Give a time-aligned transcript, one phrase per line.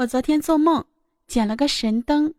[0.00, 0.84] 我昨天做梦
[1.26, 2.32] 捡了个神灯，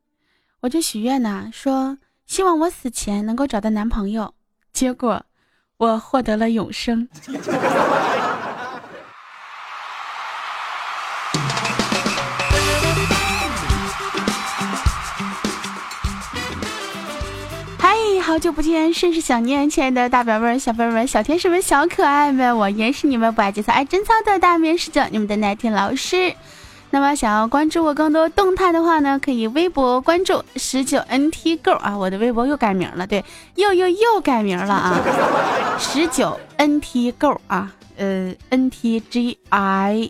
[0.62, 4.34] 我就许愿呐，说希望我死前能够找到男朋友。
[4.72, 5.26] 结果
[5.76, 7.10] 我获得了永生。
[17.78, 26.34] 嗨，好久不见，甚是想念，亲爱的大宝贝儿、小宝贝儿、小天使们、小可爱们，我也是你们不爱节操、爱贞操的大面十九，你们的奶天老师。
[26.92, 33.24] 那么想要关注我更多动态的话呢，可以微博关注十九 NT Go 啊，我的微博又改名了，对，
[33.56, 35.00] 又又又改名了啊，
[35.78, 40.10] 十九 NT Go 啊，呃，NTGIRL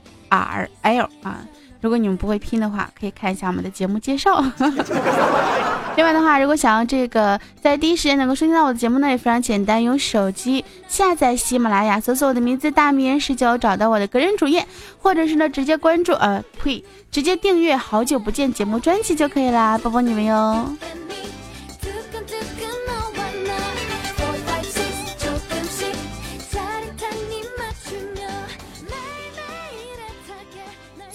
[1.23, 1.40] 啊。
[1.82, 4.44] 如果你们不会拼的话，可以看一下我们的节目介绍。
[5.96, 14.66] 另外的话，如果想要这个在第一时间能够收听到我的节目呢，也非常简单，用手机下载喜马拉雅，搜索我的名字大名人十九，找到我的个人主页，
[15.00, 20.70] 或者是呢直接关注呃呸，直接订阅好久不见节目专辑就可以啦，抱抱你们哟。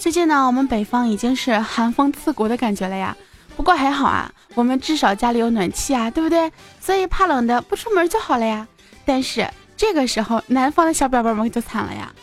[0.05, 3.17] 最近呢，我们北方已经是寒风刺骨的感觉了呀。
[3.57, 6.51] 不过还好啊，我们至少家里有暖气啊，对不对？
[6.79, 8.67] 所以怕冷的不出门就好了呀。
[9.03, 12.13] 但是这个时候，南方的小宝宝们就惨了呀。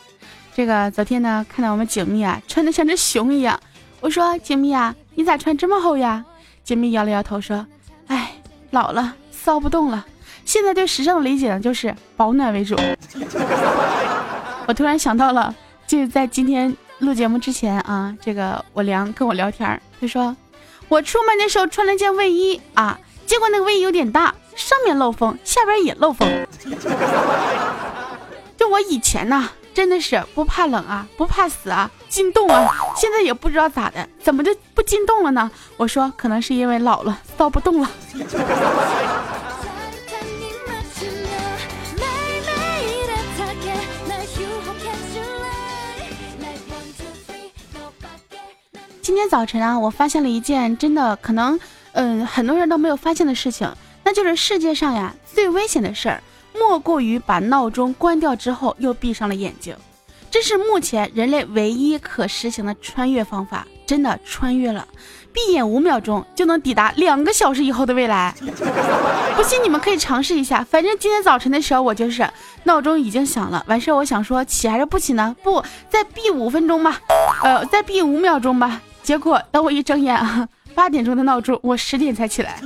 [0.55, 3.59] 这个昨天呢，看到我们景蜜啊，穿的像只熊一样。
[3.99, 6.25] 我说景蜜啊，你咋穿这么厚呀？
[6.63, 7.67] 景蜜摇了摇头说
[8.07, 8.31] ：“哎，
[8.71, 10.07] 老了，骚不动了。
[10.45, 12.77] 现在对时尚的理解呢，就是保暖为主。
[14.69, 15.53] ”我突然想到了，
[15.85, 16.73] 就是在今天。
[17.03, 20.37] 录节目之前啊，这个我娘跟我聊天她说
[20.89, 26.29] 我出门的时候穿了件卫衣啊，结果那个卫衣有点大，上面漏风，下边也漏风。
[28.57, 35.51] 就我以前呢，真的是不怕冷啊，不怕死啊，惊冻啊，现在也不知道咋的，怎么就不惊冻了呢？
[35.77, 37.91] 我说可能是因为老了，骚不动了。
[49.13, 51.61] 今天早晨啊，我发现了一件真的可能，
[51.93, 53.71] 嗯，很多人都没有发现的事情，
[54.05, 56.23] 那就是世界上呀最危险的事儿，
[56.55, 59.77] 莫过于把闹钟关掉之后又闭上了眼睛。
[60.31, 64.89] 这是目前人类唯一可实行的穿越方法，真的穿越了，
[65.31, 68.35] 闭眼五秒钟就能抵达两个小时以后的未来。
[69.37, 72.27] 不信你们可以尝试一下，反正今天早晨的时候我就是
[72.65, 75.37] 闹钟已经响了，完事儿我想说起还是不起呢？
[75.43, 76.99] 不，再闭五分钟吧，
[77.43, 78.81] 呃，再闭五秒钟吧。
[79.03, 82.61] 结果等我一睁眼啊， 八点钟的闹钟，我十点才起来。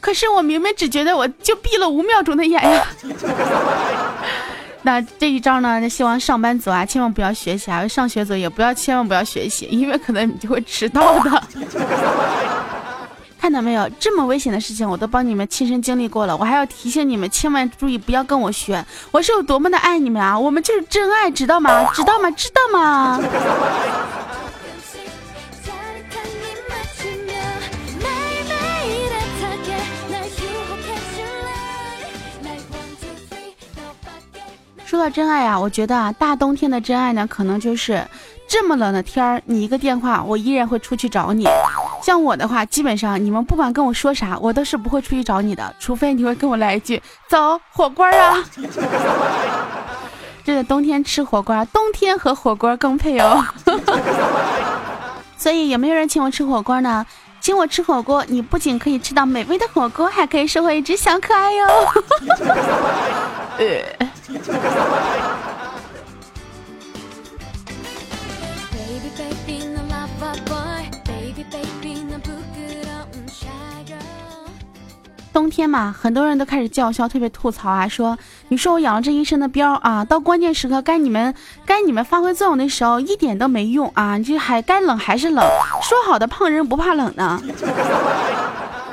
[0.00, 2.86] 可是我明明只觉得我就闭了五秒钟的眼呀。
[4.82, 11.42] 那这一招呢，希望上班族啊，千万不要学习啊；上学族也不要，千万不要学习，因为可能你就会迟到的。
[13.40, 20.38] 看到没有，这么危险的事情我都帮你们亲身经历过了，我还要提醒你们，千万注意不要跟我学，我是有多么的爱你们啊！
[20.38, 21.84] 我们就是真爱，知道吗？
[21.92, 22.30] 知道吗？
[22.30, 23.20] 知道吗？
[34.96, 38.02] 说到真爱啊，我觉得啊，大冬天的真爱呢，可能就是
[38.48, 41.46] 这么冷的天儿，你一个电话，我依然会出去找你。
[42.02, 48.42] 像我的话，基本上你们不管跟我说啥，我都是不会出去找你的，除非你会跟我来一句“走火锅啊”。
[50.42, 53.44] 这个冬天吃火锅，冬天和火锅更配哦。
[55.36, 57.04] 所以有没有人请我吃火锅呢？
[57.42, 61.66] 请我吃火锅，你不仅可以吃到美味的火锅，还可以收获一只小可爱哟。
[63.60, 64.08] 呃。
[75.32, 78.16] 冬天嘛，很多人都开始叫嚣，特别吐槽啊，说
[78.48, 81.34] 你说我养了这一身的膘啊，到关键时刻该你们
[81.66, 85.44] 该你们发挥作用的时候一点都没用啊，这还该冷还是冷，
[85.82, 87.40] 说好的胖人不怕冷呢。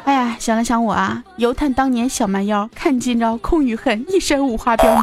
[0.05, 5.01] 哎呀，想了想我啊，犹叹当年小蛮腰，看今朝空余恨，一身五花膘。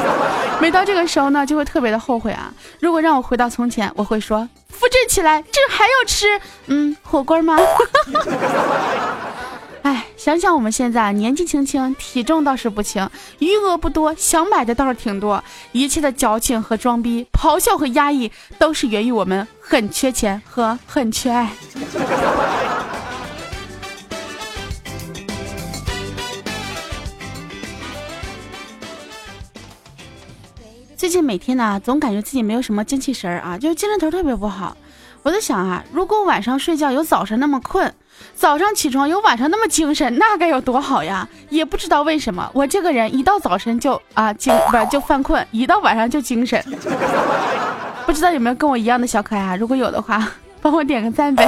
[0.60, 2.52] 每到这个时候呢，就会特别的后悔啊。
[2.80, 6.26] 如果让我回到从前，我会说：扶正起来，这还要吃？
[6.66, 7.56] 嗯，火锅吗？
[9.82, 13.08] 哎，想想我们现在年纪轻轻，体重倒是不轻，
[13.38, 15.42] 余额不多，想买的倒是挺多。
[15.72, 21.52] 一切的矫情和装逼，咆哮和压抑，都是源于我们很缺钱和很缺爱。
[30.96, 34.74] 最近每天呢，总感觉自己没有什么精气神儿啊，就精神头特别不好。
[35.22, 37.92] 我在想啊，如果晚上睡觉有早上那么困，
[38.34, 41.28] 早上起床有晚上那么精神，那该有多好呀！
[41.50, 46.64] 也不知道为什么，我这个人一到早晨就啊精，不是就犯困，一到晚上就精神。
[48.06, 49.54] 不知道有没有跟我一样的小可爱啊？
[49.56, 50.26] 如果有的话，
[50.62, 51.46] 帮我点个赞呗。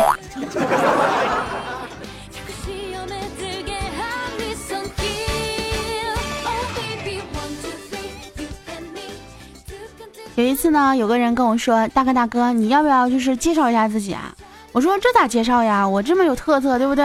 [10.38, 14.32] 有一次呢，有个人跟我说：“大哥大哥，你要不要就是介绍一下自己啊？”
[14.70, 15.86] 我说：“这咋介绍呀？
[15.86, 17.04] 我这么有特色，对不对？”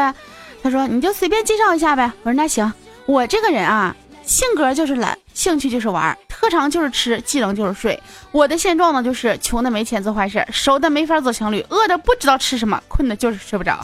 [0.61, 2.71] 他说：“你就随便介绍一下呗。”我说：“那行，
[3.07, 7.99] 我这个人啊，性格就是懒，兴趣就是玩，特长就是吃，技能就是睡。
[8.31, 13.79] 我的现状呢，就是穷的没钱做坏事，熟的没法做情侣，饿的不知道吃什么，困的就是睡不着。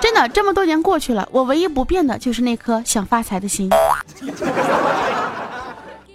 [0.00, 3.68] 真的，这么多年过去了，我唯一不变的就是那颗想发财的心。”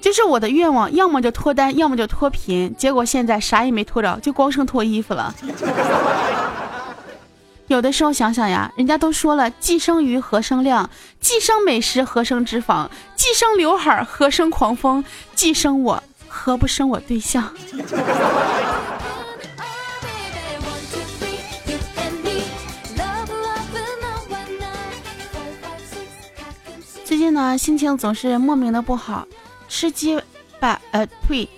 [0.02, 2.76] 就是我的愿望，要么就脱单，要么就脱贫。
[2.76, 5.34] 结果现在啥也没脱着，就光剩脱衣服了。
[7.68, 10.90] 有的时候想想呀，人家都说了，既生瑜何生亮，
[11.22, 15.06] 既生美食何生脂肪，既生刘海何生狂风，
[15.36, 17.54] 既生我何不生我对象？
[27.06, 29.26] 最近呢，心情总是莫名的不好。
[29.82, 30.16] 吃鸡
[30.60, 31.50] 吧，呃，呸！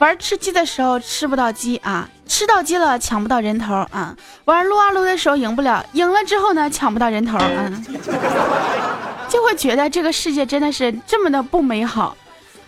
[0.00, 4.16] 玩吃鸡的时候吃不到鸡啊，吃到鸡了抢不到人头啊。
[4.46, 7.70] 玩撸啊撸的时候赢不了，赢了之后呢抢不到人头，啊，
[9.30, 12.16] 就会觉得这个世界真的是这么的不美好。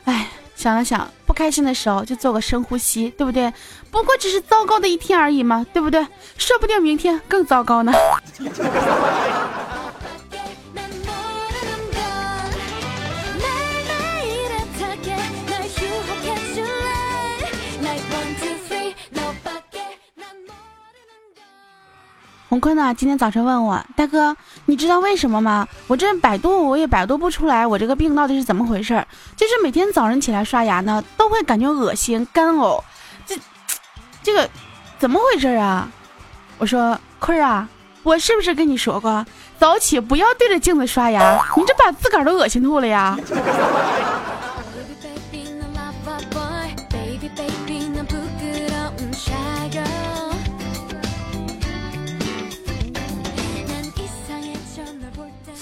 [0.04, 3.52] 哎，想了想，不开心的时候就做个深呼吸，对不对？
[3.90, 6.06] 不过只是糟糕的一天而已嘛，对不对？
[6.38, 7.92] 说不定明天更糟糕呢。
[22.54, 22.94] 洪坤呢？
[22.96, 24.36] 今天早晨问我大哥，
[24.66, 25.66] 你知道为什么吗？
[25.88, 29.04] 我这百度我也百度不出来，我这个病到底是怎么回事？
[29.34, 32.80] 就是每天早上起来刷牙呢，都会感觉恶心、干呕，
[33.26, 33.36] 这
[34.22, 34.48] 这个
[35.00, 35.90] 怎么回事啊？
[36.58, 37.68] 我说坤啊，
[38.04, 39.26] 我是不是跟你说过，
[39.58, 41.44] 早起不要对着镜子刷牙？
[41.56, 43.18] 你这把自个儿都恶心吐了呀！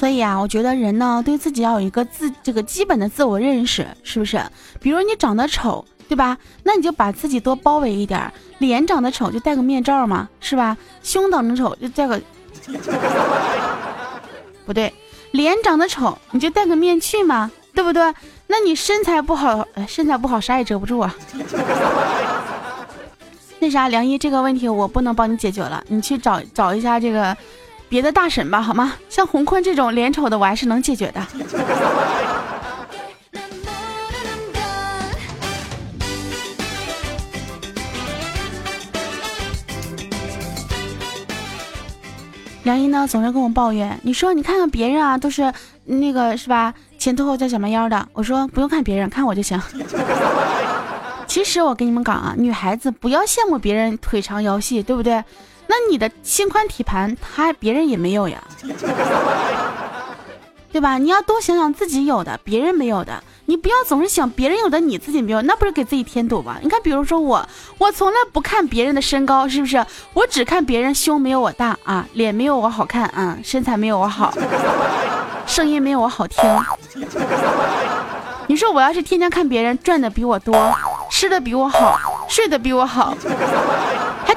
[0.03, 4.43] 所以啊，我觉得人呢，对自己要有一个自这个基本的自我认识，是不是？
[4.81, 6.37] 比如你长得丑，对吧？
[6.65, 8.21] 那你就把自己多包围一点。
[8.59, 10.77] 脸长得丑就戴个面罩嘛，是吧？
[11.05, 12.21] 胸长得丑就戴个，
[14.67, 14.93] 不对，
[15.31, 18.13] 脸长得丑你就戴个面具嘛，对不对？
[18.49, 21.15] 那你身材不好，身材不好啥也遮不住啊。
[23.61, 27.37] 那啥，梁一这个问题我不能帮你解决了，你去找找一下这个。
[27.93, 28.95] 别的大神吧，好吗？
[29.11, 31.21] 像洪坤这种脸丑的，我还是能解决的。
[42.63, 45.53] 梁一呢，总是跟我抱怨，你说你看看别人啊，都是
[45.85, 48.09] 那个是吧，前凸后翘小蛮腰的。
[48.15, 49.61] 我说不用看别人，看我就行。
[51.29, 55.23] 其实我跟你们讲啊，女孩子不要羡慕别人腿长腰细，对不对？
[55.73, 58.45] 那你的心宽体盘，他别人也没有呀，
[60.71, 60.99] 对吧？
[60.99, 63.25] 你要多想想自己有的，别人没有的。
[63.47, 66.59] 你不要总是想别人有的，你自己没有，那不是给自己添堵吗？
[66.61, 67.49] 你看，比如说我，
[67.79, 69.83] 我从来不看别人的身高，是不是？
[70.13, 74.31] 我只看别人胸没有我大啊，脸没有我好看啊，身材没有我好，
[75.47, 76.39] 声音没有我好听。
[78.47, 80.55] 你说我要是天天看别人赚的比我多，
[81.11, 83.17] 吃的比我好，睡的比我好。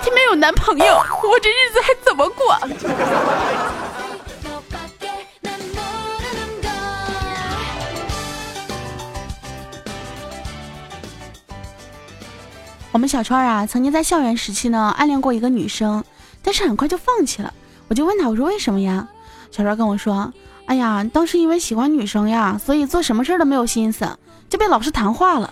[0.05, 2.55] 还挺没有男朋友，我这日子还怎么过？
[12.91, 16.03] 我们小川啊，曾经在校园时期呢暗恋过一个女生，
[16.43, 17.51] 但是很快就放弃了。
[17.87, 19.07] 我就问他，我说为什么呀？
[19.49, 20.31] 小川跟我说，
[20.67, 24.07] 哎呀，当时因为喜欢女生呀，所以做什么事都没有心思，
[24.51, 25.51] 就被老师谈话了。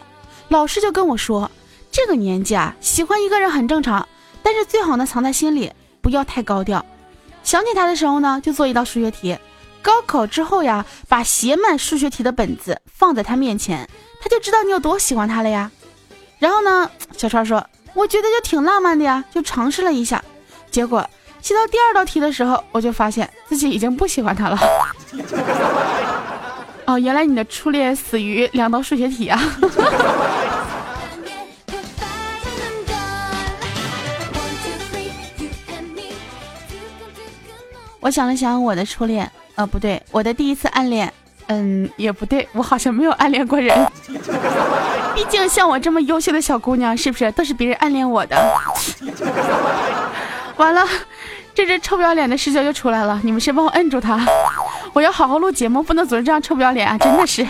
[0.50, 1.50] 老师就跟我说，
[1.92, 4.08] 这个年纪啊，喜欢一个人很正常。
[4.44, 5.72] 但是最好呢，藏在心里，
[6.02, 6.86] 不要太高调。
[7.44, 9.38] 想起他的时候呢，就做一道数学题。
[9.82, 13.90] 高考之后呀，把写满数学题的本子放在他面前，
[14.22, 15.72] 他就知道你有多喜欢他了呀。
[16.40, 20.24] 然后呢，小超说：“我觉得就挺浪漫的呀，就尝试了一下。
[20.72, 21.06] 结果
[21.42, 24.58] 写到第二道题的时候，我就发现自己已经不喜欢他了。
[26.88, 29.40] 哦，原来你的初恋死于两道数学题啊！
[38.04, 41.12] 我想了想，我的初恋，呃，不对，我的第一次暗恋，
[41.48, 43.90] 嗯，也不对，我好像没有暗恋过人。
[45.16, 48.36] 毕竟像我这么优秀的小姑娘，是不是都是别人暗恋我的？
[50.58, 50.86] 完了，
[51.56, 54.20] 这只臭不要脸的师舅又出来了，你们谁帮我摁住他，
[54.92, 56.98] 我要好好录节目，不能总是这样臭不要脸啊！
[56.98, 57.48] 真的是。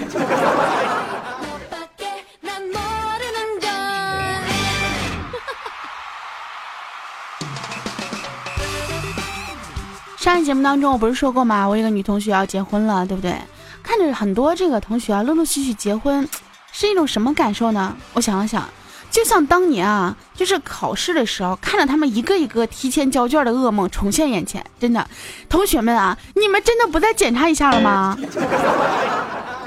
[10.43, 11.67] 节目当中，我不是说过吗？
[11.67, 13.35] 我有个女同学要结婚了，对不对？
[13.81, 16.27] 看着很多这个同学啊，陆陆续续结婚，
[16.71, 17.95] 是一种什么感受呢？
[18.13, 18.63] 我想了想，
[19.11, 24.65] 就像当年啊，就是考试的时候，看着他们一个一个提前交卷的噩梦重现眼前。
[24.79, 25.05] 真的，
[25.49, 28.17] 同学们啊，你们真的不再检查一下了吗？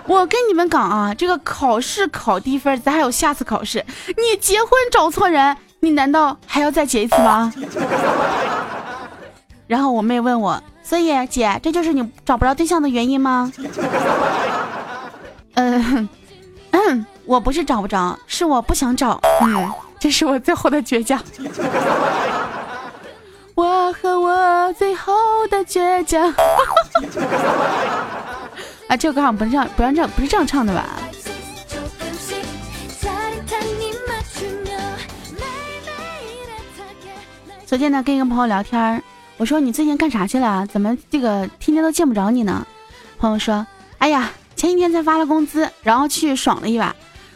[0.06, 3.84] 我跟你们讲啊，这个考试考低分，咱还有下次考试。
[4.06, 7.52] 你结婚找错人，你难道还要再结一次吗？
[9.66, 13.52] 然后我妹问我，所以姐，这就是你找不着对象的原因吗？
[15.54, 16.08] 嗯
[16.70, 19.20] 嗯， 我不是找不着，是我不想找。
[19.42, 21.20] 嗯，这是我最后的倔强。
[23.56, 25.14] 我和我最后
[25.50, 26.22] 的倔强。
[28.88, 30.86] 啊，这个歌好像不是这样，不是这样，不是这样唱的吧？
[37.64, 39.02] 昨天呢，跟一个朋友聊天
[39.38, 40.66] 我说你最近干啥去了？
[40.66, 42.66] 怎么这个天天都见不着你呢？
[43.18, 43.66] 朋友说
[43.98, 46.94] ：“哎呀，前几天才发了工资，然后去爽了一把。”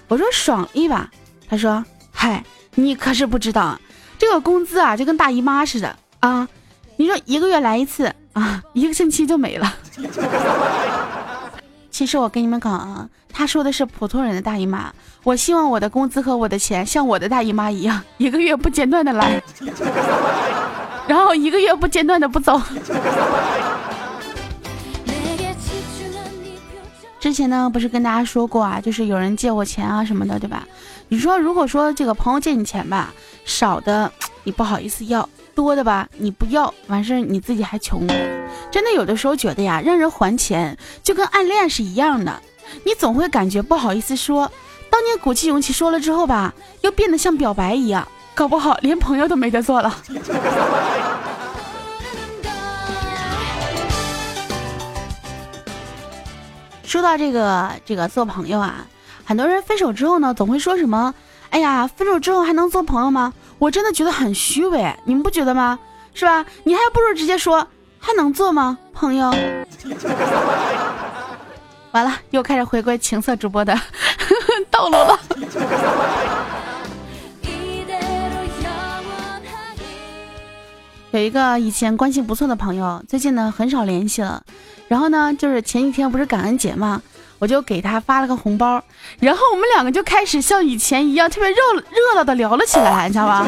[0.09, 1.11] 我说：“爽一把？”
[1.49, 2.43] 他说：“嗨，
[2.75, 3.79] 你可是不知道，
[4.19, 6.49] 这个工资啊，就跟大姨妈似的啊！
[6.97, 9.75] 你说一个月来一次啊，一个星期就没了。
[11.91, 14.93] ”其实我跟你们讲啊，他说的是普通人的大姨妈。
[15.23, 19.43] 我希望我的工资和我的钱像我的大姨妈一样，一个月不间断的来。
[21.11, 22.63] 然后一个月不间断的不走。
[27.19, 30.65] 之前呢，不是跟大家说过啊，就是有人借我钱啊什么的，对吧？
[31.09, 33.13] 你说如果说这个朋友借你钱吧，
[33.45, 34.13] 少的
[34.45, 38.07] 你不好意思要，多的吧你不要，完事儿你自己还穷。
[38.71, 42.41] 真的有的时候觉得呀，让人还钱就跟暗恋是一样的，
[42.85, 44.49] 你总会感觉不好意思说，
[44.89, 48.07] 当你鼓起勇气说了之后吧，又变得像表白一样。
[48.35, 49.95] 搞不好连朋友都没得做了。
[56.85, 58.85] 说到这个这个做朋友啊，
[59.25, 61.15] 很多人分手之后呢，总会说什么
[61.51, 65.79] ：“哎呀，分手之后还能做朋友吗？”我真的觉得很虚伪，你们不觉得吗？
[66.15, 66.45] 是吧？
[66.65, 67.65] 你还不如直接说
[68.01, 68.77] 还能做吗？
[68.93, 69.33] 朋友。
[71.93, 73.79] 完了，又开始回归情色主播的
[74.71, 75.21] 道路了。
[81.13, 84.43] 有一个以前关系不错的朋友，最近呢很少联系了。
[84.87, 87.03] 然后呢，就是前几天不是感恩节嘛，
[87.39, 88.83] 我就给他发了个红包，
[89.19, 93.47] 然后我们两个就开始像以前一样特别热热闹的聊了起来， 你知道吧？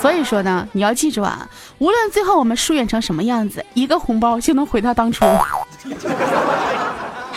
[0.00, 1.46] 所以说呢，你要记住啊，
[1.78, 5.24] 无论最后我们疏远成什么样子，一个红包就能回到当初。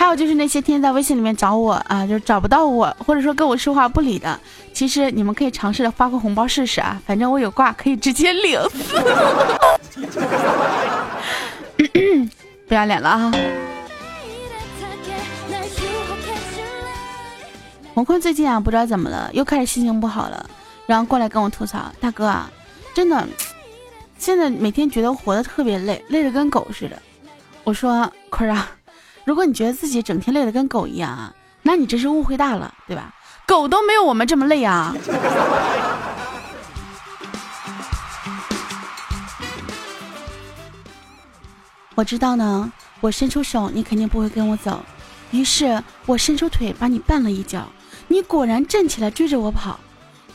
[0.04, 4.38] 还有就是那些天天在微信里面找我啊，就找不到我，或者说跟我说话不理的，
[4.74, 8.60] 其实你们可以尝试着发个红包试试啊，反正我有挂可以直接领。
[12.68, 13.32] 不要脸了啊！
[17.94, 20.46] 洪坤最近啊，不知道怎么了，又开始心情不好了，
[20.86, 22.52] 然后过来跟我吐槽：“大哥啊，
[22.94, 23.26] 真的，
[24.18, 27.02] 现在每天觉得活得特别累，累得跟狗似的。”
[27.64, 28.70] 我说：“坤啊。”
[29.26, 33.14] 如果你觉得自己整天累得跟狗一样啊，那你真是误会大了，对吧？
[33.46, 34.94] 狗都没有我们这么累啊！
[41.96, 44.84] 我知道呢，我伸出手，你肯定不会跟我走，
[45.32, 47.66] 于是我伸出腿把你绊了一脚，
[48.08, 49.80] 你果然站起来追着我跑，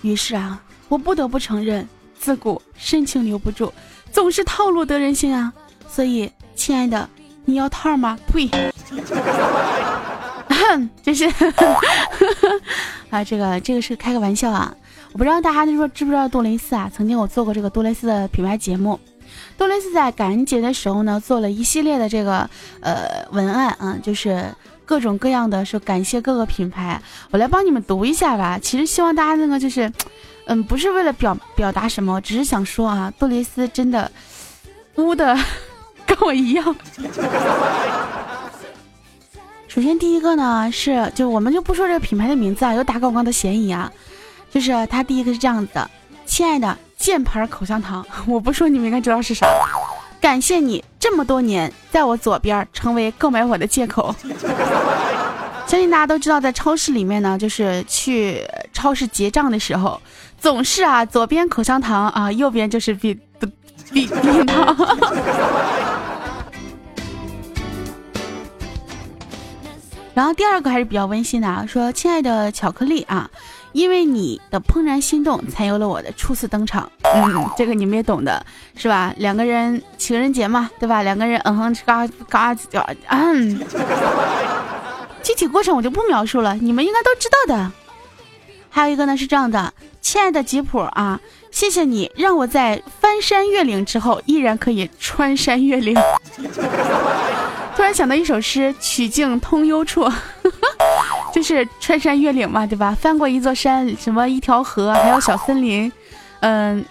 [0.01, 1.87] 于是啊，我不得不承认，
[2.19, 3.73] 自古深情留不住，
[4.13, 5.53] 总是套路得人心啊！
[5.89, 7.09] 所以，亲爱的。
[7.49, 8.19] 你要套吗？
[8.31, 8.47] 呸！
[11.03, 11.25] 这是
[13.09, 14.77] 啊，这个这个是开个玩笑啊。
[15.13, 16.91] 我不知道大家就说知不知道杜蕾斯啊？
[16.95, 19.01] 曾经我做过这个杜蕾斯的品牌节目。
[19.57, 22.49] 杜蕾斯在感恩节的时候呢，做了一系列的这个
[22.81, 24.45] 呃文案啊，就是
[24.85, 27.01] 各种各样的说感谢各个品牌。
[27.31, 28.59] 我来帮你们读一下吧。
[28.61, 29.91] 其实希望大家那个就是，
[30.45, 34.13] 嗯，不是为了表表达什么，只是想说啊，杜蕾斯真的
[34.97, 35.35] 污的。
[36.09, 36.75] 跟我一样。
[39.69, 43.93] 首先，第一个呢是，就我们就不说这个品牌的名字啊，有打广告的嫌疑啊。
[44.51, 45.91] 就是他第一个是这样子的：
[46.25, 49.47] 亲爱的键盘口香糖， 我不说你们应该知道是啥。
[50.21, 54.13] 感谢你这么多年在我左边成为购买我的借口。
[55.69, 60.01] 相信大家都知道，在超市里面呢，就是去超市结账的时候，
[60.41, 63.13] 总是啊，左边口香糖啊，右边就是避
[63.93, 64.75] 避避糖
[70.19, 73.31] 然后第二个还是比较温馨的啊，说亲爱的巧克力啊，
[73.71, 76.91] 因为你的怦然心动，才有了我的初次登场。
[77.03, 78.45] 嗯，这个你们也懂的
[78.75, 79.15] 是吧？
[79.19, 81.05] 两个人情人节嘛，对吧？
[81.05, 83.61] 两个人嗯哼嘎嘎叫嗯。
[85.23, 87.71] 具体过程我就不描述了，你们应该都知道的。
[88.69, 91.21] 还有一个呢是这样的，亲爱的吉普啊，
[91.53, 95.97] 谢谢你让我在翻山越岭之后依然可以穿山越岭。
[97.79, 100.05] 突然想到一首诗，曲径通幽处，
[101.33, 102.93] 就是穿山越岭嘛，对吧？
[103.01, 105.91] 翻过一座山，什么一条河，还有小森林。
[106.41, 106.85] 嗯，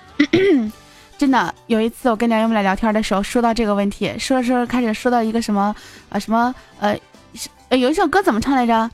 [1.17, 5.75] 真的有一次我跟梁友们俩聊天的时候，说到这个问题，说着说着开始说到一个什么
[6.07, 6.55] 啊什么。
[6.79, 6.97] 呃，
[7.71, 8.89] 有一首歌怎么唱来着？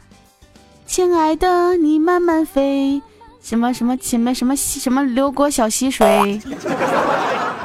[0.88, 3.00] 亲爱的，你慢慢飞，
[3.44, 6.42] 什么什么什么什么什么流过小溪水。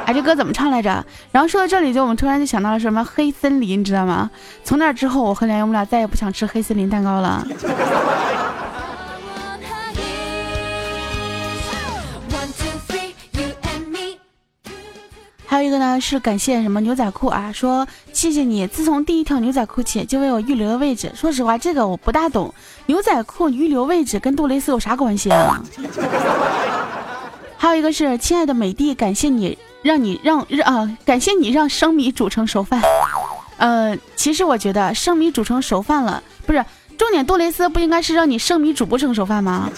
[0.04, 1.04] 哎，这歌怎么唱来着？
[1.30, 4.28] 然后说到这里，就我们突然就想到了什么黑森林，你知道吗？
[4.64, 7.46] 从那之后，我和梁勇我们俩再也不想吃黑森林蛋糕了。
[15.58, 17.50] 还有一个呢，是感谢什么牛仔裤啊？
[17.52, 21.10] 说谢谢你，自从第一条牛仔裤起就为我预留了位置。
[21.16, 22.54] 说实话，这个我不大懂，
[22.86, 25.60] 牛仔裤预留位置跟杜蕾斯有啥关系啊？
[27.56, 32.80] 还有一个是亲爱的美帝，感谢你让你让让啊，感谢你让生米煮成熟饭。
[33.56, 36.64] 呃，其实我觉得生米煮成熟饭了，不是
[36.96, 39.68] 重点，杜蕾斯不应该是让你生米煮不成熟饭吗？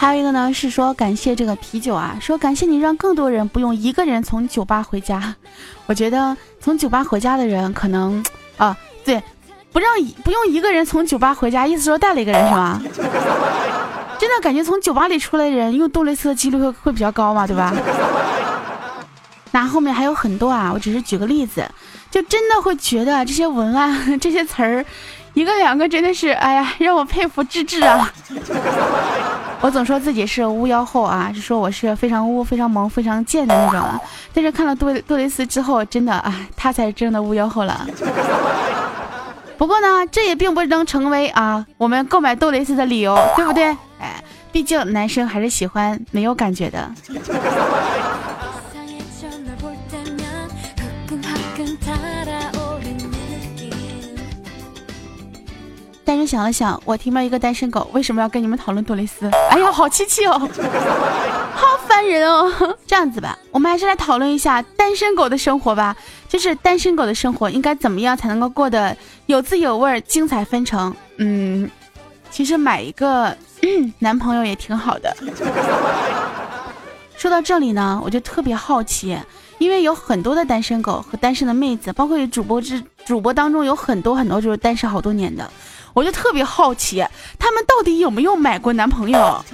[0.00, 5.36] 还有一个呢，是说感谢这个啤酒啊，说感谢你让更多人不用一个人从酒吧回家。
[5.84, 8.24] 我觉得从酒吧回家的人可能
[8.56, 9.22] 啊，对，
[9.70, 9.92] 不让
[10.24, 12.80] 不用一个人从酒吧回家，意思说带了一个人是吗？
[14.18, 17.70] 真的感觉从酒吧里出来的人用杜蕾斯的几率会会比较高嘛，对吧？
[19.50, 21.62] 那后面还有很多啊，我只是举个例子，
[22.10, 24.82] 就真的会觉得这些文案 这些词儿，
[25.34, 28.12] 一个两个真的是，哎呀， 让我佩服至至啊。
[29.62, 34.00] 我总说自己是巫妖后啊，是说我是非常巫、非常萌、非常贱的那种。
[34.32, 37.86] 但是看了杜杜蕾斯之后，真的啊，他才是真的巫妖后了。
[39.58, 43.64] 不过呢，这也并不能成为啊我们购买杜蕾斯的理由，对不对？
[44.00, 46.90] 哎，毕竟男生还是喜欢没有感觉的。
[56.30, 59.28] 想了想，我听到一个单身狗为什么要跟你们讨论杜蕾斯？
[59.50, 60.38] 哎呀，好气气哦，
[61.52, 62.48] 好烦人哦！
[62.86, 65.96] 这样子吧，我们还是来讨论一下单身狗的生活吧。
[66.28, 70.94] 就是单身狗的生活应该怎么样才能够过得有滋有味、精彩纷呈？
[71.16, 71.68] 嗯，
[72.30, 73.36] 其实买一个
[73.98, 75.12] 男朋友也挺好的。
[77.18, 79.18] 说到这里呢，我就特别好奇，
[79.58, 85.50] 因为有很多的单身狗和单身的妹子，包括主播之主播当中有很多很多就是单身好多年的。
[85.92, 87.04] 我就特别好奇，
[87.38, 89.44] 他们到底有没有买过男朋友？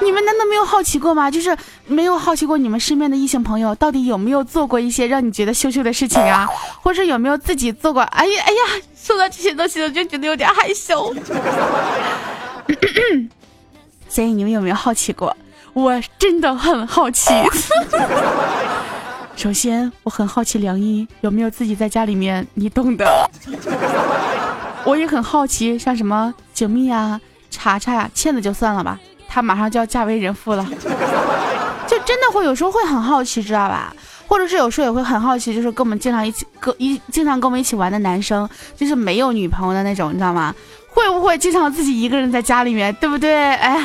[0.00, 1.30] 你们难道没有好奇过吗？
[1.30, 6.46] 就是没有好奇过你们身边的异性朋友到底有没有做过一些让你觉得羞羞的事情啊？
[6.82, 8.02] 或者有没有自己做过？
[8.02, 11.14] 哎呀哎呀，说到这些东西我就觉得有点害羞。
[14.08, 15.34] 所以你们有没有好奇过？
[15.72, 17.32] 我真的很好奇。
[19.36, 23.30] 首先，我很好奇梁一有没有自己在家里面，你懂的。
[24.84, 27.20] 我也很好奇，像什么景蜜啊、
[27.50, 30.64] 查查呀、倩子就算了吧，她马上就要嫁为人妇了，
[31.86, 33.94] 就真的会有时候会很好奇，知道吧？
[34.26, 40.54] 或者是有时候也会很好奇，就是跟我们经常一起跟一经常跟我们一起玩的男生，就是没有女朋友的那种，你知道吗？
[40.90, 43.52] 会不会经常自己一个人在家里面，对不对？
[43.54, 43.78] 哎。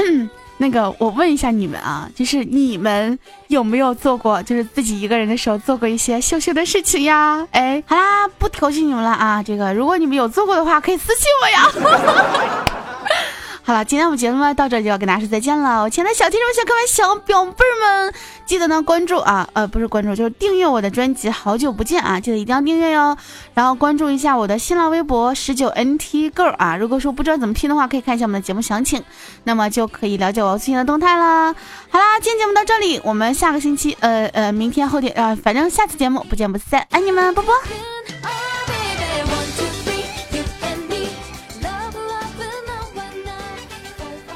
[0.62, 3.18] 那个，我问一下你们啊，就是你们
[3.48, 7.48] 有没有做过，就是自己一个人的时候做过一些羞羞的事情呀？
[7.52, 9.42] 哎，好啦，不调戏你们了啊。
[9.42, 12.66] 这个，如果你们有做过的话，可以私信我呀。
[13.70, 15.80] 好了，今天我们节目呢到这就要跟大家说再见了。
[15.80, 18.12] 我亲爱的小听众、小可爱、小表妹们，
[18.44, 21.30] 记得呢关注啊，呃，不是关注，就是订阅我的专辑。
[21.30, 23.16] 好久不见啊，记得一定要订阅哟。
[23.54, 26.76] 然后关注一下我的新浪微博十九 NT Girl 啊。
[26.76, 29.04] 如果说不知道怎么拼的话，可以看一下我们的节目详情，
[29.44, 31.54] 那么就可以了解我最新的动态啦。
[31.90, 37.54] 好啦，今天节目到这里，我们下个星期，呃呃，明天后天啊，反正下次节目不见不散，爱你们，啵啵。